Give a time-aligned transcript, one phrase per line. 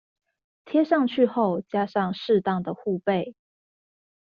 [0.65, 3.35] 貼上去後加上適當的護貝